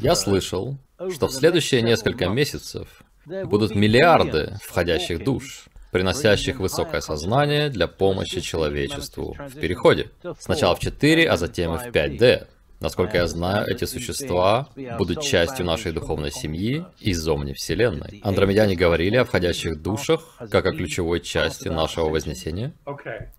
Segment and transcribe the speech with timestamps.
[0.00, 0.78] Я слышал,
[1.14, 9.36] что в следующие несколько месяцев будут миллиарды входящих душ, приносящих высокое сознание для помощи человечеству
[9.38, 10.10] в переходе.
[10.38, 12.46] Сначала в 4, а затем и в 5D.
[12.80, 18.20] Насколько я знаю, эти существа будут частью нашей духовной семьи из Омни Вселенной.
[18.24, 22.72] Андромедяне говорили о входящих душах как о ключевой части нашего Вознесения.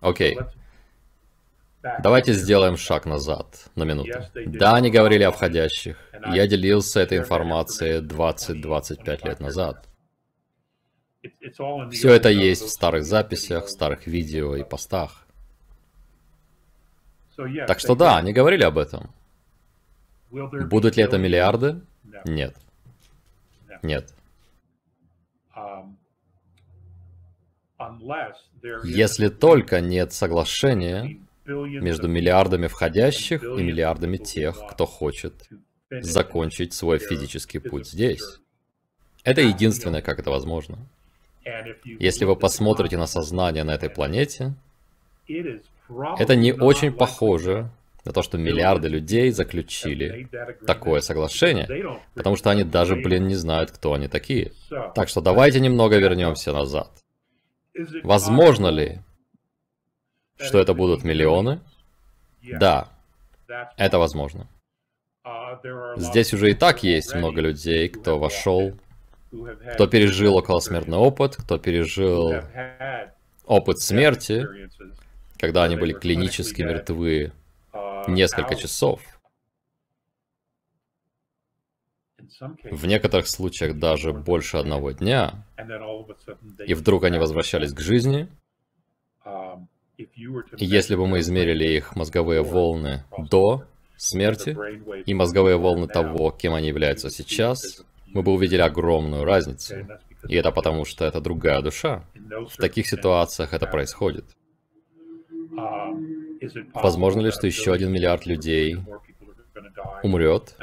[0.00, 0.38] Окей.
[2.02, 4.10] Давайте сделаем шаг назад на минуту.
[4.46, 5.98] Да, они говорили о входящих.
[6.32, 9.86] Я делился этой информацией 20-25 лет назад.
[11.90, 15.26] Все это есть в старых записях, старых видео и постах.
[17.66, 19.10] Так что да, они говорили об этом.
[20.30, 21.82] Будут ли это миллиарды?
[22.24, 22.56] Нет.
[23.82, 24.14] Нет.
[28.84, 35.48] Если только нет соглашения между миллиардами входящих и миллиардами тех, кто хочет
[35.90, 38.22] закончить свой физический путь здесь.
[39.22, 40.78] Это единственное, как это возможно.
[41.84, 44.54] Если вы посмотрите на сознание на этой планете,
[45.28, 47.70] это не очень похоже
[48.04, 50.28] на то, что миллиарды людей заключили
[50.66, 54.52] такое соглашение, потому что они даже, блин, не знают, кто они такие.
[54.94, 56.90] Так что давайте немного вернемся назад.
[58.02, 59.00] Возможно ли,
[60.38, 61.60] что это будут миллионы?
[62.42, 62.88] Да,
[63.76, 64.46] это возможно.
[65.96, 68.76] Здесь уже и так есть много людей, кто вошел,
[69.74, 72.34] кто пережил околосмертный опыт, кто пережил
[73.46, 74.46] опыт смерти,
[75.38, 77.32] когда они были клинически мертвы
[78.06, 79.00] несколько часов.
[82.70, 85.46] В некоторых случаях даже больше одного дня.
[86.66, 88.28] И вдруг они возвращались к жизни.
[90.56, 93.64] Если бы мы измерили их мозговые волны до
[93.96, 94.56] смерти
[95.06, 99.74] и мозговые волны того, кем они являются сейчас, мы бы увидели огромную разницу.
[100.28, 102.04] И это потому, что это другая душа.
[102.48, 104.24] В таких ситуациях это происходит.
[106.74, 108.76] Возможно ли, что еще один миллиард людей
[110.02, 110.56] умрет,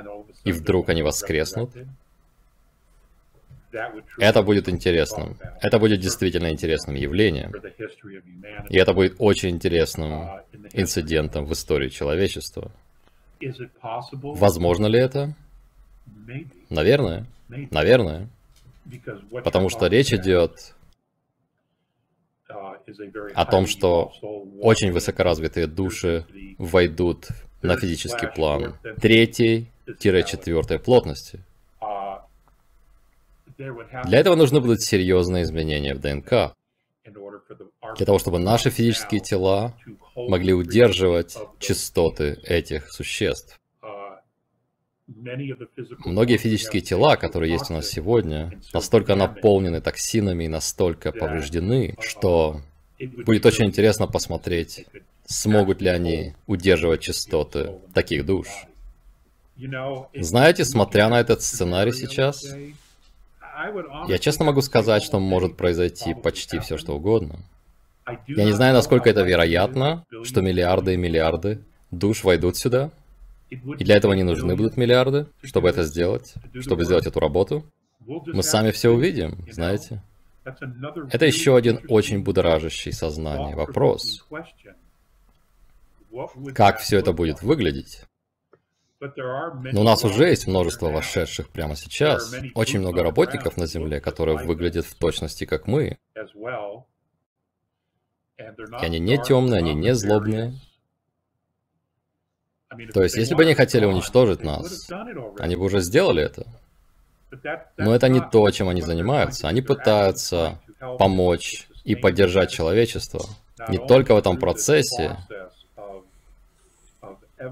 [0.44, 1.72] и вдруг они воскреснут?
[4.18, 5.38] Это будет интересным.
[5.62, 7.52] Это будет действительно интересным явлением.
[8.70, 10.30] И это будет очень интересным
[10.74, 12.72] инцидентом в истории человечества.
[14.22, 15.36] Возможно ли это?
[16.70, 17.26] Наверное.
[17.50, 18.30] Наверное.
[19.44, 20.76] Потому что речь идет
[23.34, 24.12] о том, что
[24.60, 26.26] очень высокоразвитые души
[26.58, 27.28] войдут
[27.62, 31.40] на физический план третьей-четвертой плотности.
[34.06, 36.56] Для этого нужны будут серьезные изменения в ДНК.
[37.98, 39.76] Для того, чтобы наши физические тела
[40.16, 43.60] могли удерживать частоты этих существ.
[46.06, 52.62] Многие физические тела, которые есть у нас сегодня, настолько наполнены токсинами и настолько повреждены, что
[53.26, 54.86] будет очень интересно посмотреть,
[55.26, 58.48] смогут ли они удерживать частоты таких душ.
[60.14, 62.56] Знаете, смотря на этот сценарий сейчас,
[64.08, 67.40] я честно могу сказать, что может произойти почти все, что угодно.
[68.28, 72.92] Я не знаю, насколько это вероятно, что миллиарды и миллиарды душ войдут сюда,
[73.50, 77.66] и для этого не нужны будут миллиарды, чтобы это сделать, чтобы сделать эту работу.
[78.00, 80.02] Мы сами все увидим, знаете.
[80.44, 84.26] Это еще один очень будоражащий сознание вопрос.
[86.56, 88.04] Как все это будет выглядеть?
[89.02, 92.36] Но у нас уже есть множество вошедших прямо сейчас.
[92.54, 95.98] Очень много работников на Земле, которые выглядят в точности как мы.
[98.38, 100.54] И они не темные, они не злобные.
[102.94, 104.90] То есть, если бы они хотели уничтожить нас,
[105.40, 106.46] они бы уже сделали это.
[107.78, 109.48] Но это не то, чем они занимаются.
[109.48, 110.60] Они пытаются
[111.00, 113.26] помочь и поддержать человечество.
[113.68, 115.18] Не только в этом процессе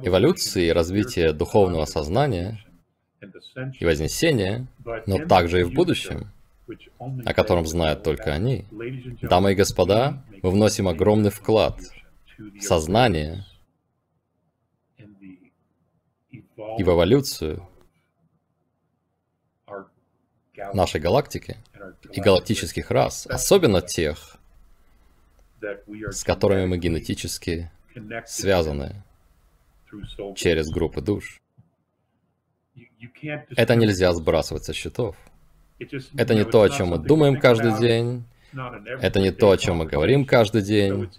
[0.04, 2.60] эволюции и развития духовного сознания
[3.80, 4.68] и вознесения,
[5.06, 6.32] но также и в будущем,
[7.26, 8.66] о котором знают только они.
[9.22, 11.80] Дамы и господа, мы вносим огромный вклад
[12.38, 13.46] в сознание
[16.78, 17.68] и в эволюцию
[20.74, 21.58] нашей галактики
[22.12, 24.38] и галактических рас, особенно тех,
[25.62, 27.72] с которыми мы генетически
[28.26, 29.04] связаны
[30.36, 31.42] через группы душ.
[33.56, 35.16] Это нельзя сбрасывать со счетов.
[36.16, 38.26] Это не то, о чем мы думаем каждый день,
[39.00, 41.10] Это не то, о чем мы говорим каждый день,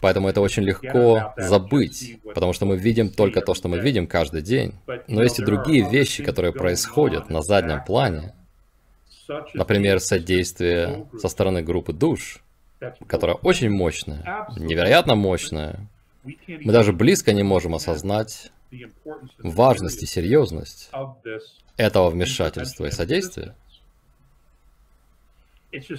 [0.00, 4.42] поэтому это очень легко забыть, потому что мы видим только то, что мы видим каждый
[4.42, 4.74] день.
[5.08, 8.34] Но есть и другие вещи, которые происходят на заднем плане.
[9.54, 12.40] Например, содействие со стороны группы душ,
[13.06, 15.88] которая очень мощная, невероятно мощная.
[16.24, 18.50] Мы даже близко не можем осознать
[19.38, 20.90] важность и серьезность
[21.76, 23.54] этого вмешательства и содействия.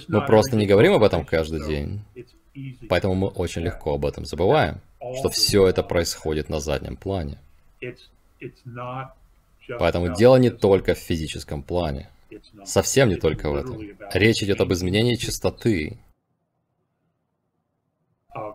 [0.08, 2.02] Мы просто не говорим об этом каждый день.
[2.88, 4.80] Поэтому мы очень легко об этом забываем,
[5.18, 7.38] что все это происходит на заднем плане.
[9.78, 12.08] Поэтому дело не только в физическом плане.
[12.64, 13.80] Совсем не только в этом.
[14.12, 15.98] Речь идет об изменении частоты,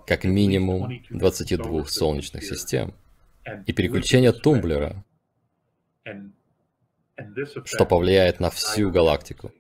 [0.06, 2.94] как минимум 22 солнечных систем,
[3.66, 5.04] и переключение тумблера,
[7.66, 9.52] что повлияет на всю галактику.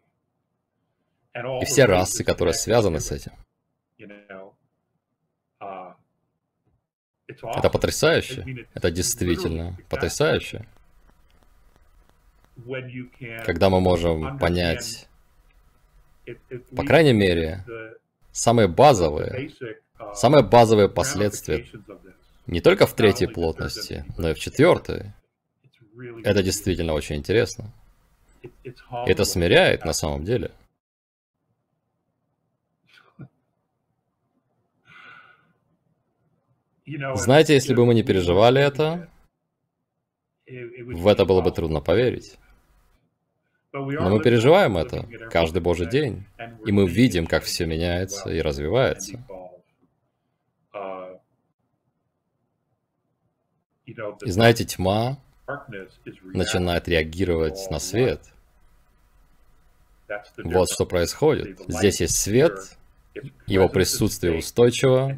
[1.33, 3.31] И все расы, которые связаны с этим.
[7.27, 8.67] Это потрясающе.
[8.74, 10.65] Это действительно потрясающе.
[13.45, 15.07] Когда мы можем понять,
[16.75, 17.65] по крайней мере,
[18.31, 19.51] самые базовые,
[20.13, 21.65] самые базовые последствия
[22.48, 25.13] не только в третьей плотности, но и в четвертой.
[26.24, 27.71] Это действительно очень интересно.
[29.06, 30.51] Это смиряет на самом деле.
[37.15, 39.07] Знаете, если бы мы не переживали это,
[40.48, 42.38] в это было бы трудно поверить.
[43.71, 46.25] Но мы переживаем это каждый божий день,
[46.65, 49.24] и мы видим, как все меняется и развивается.
[54.23, 55.17] И знаете, тьма
[56.23, 58.21] начинает реагировать на свет.
[60.38, 61.59] Вот что происходит.
[61.67, 62.53] Здесь есть свет,
[63.45, 65.17] его присутствие устойчиво,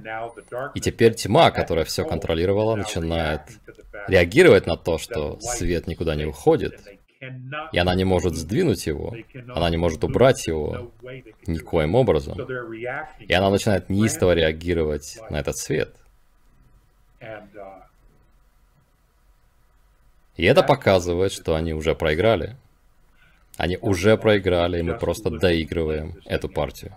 [0.73, 3.41] и теперь тьма, которая все контролировала, начинает
[4.07, 6.79] реагировать на то, что свет никуда не уходит,
[7.71, 9.15] и она не может сдвинуть его,
[9.55, 10.91] она не может убрать его
[11.47, 12.37] никоим образом.
[13.19, 15.95] И она начинает неистово реагировать на этот свет.
[20.35, 22.57] И это показывает, что они уже проиграли.
[23.57, 26.95] Они уже проиграли, и мы просто доигрываем эту партию.